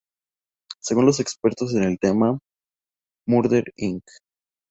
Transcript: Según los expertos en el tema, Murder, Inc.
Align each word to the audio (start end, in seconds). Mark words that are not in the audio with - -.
Según 0.79 1.05
los 1.05 1.19
expertos 1.19 1.75
en 1.75 1.83
el 1.83 1.99
tema, 1.99 2.39
Murder, 3.27 3.71
Inc. 3.75 4.03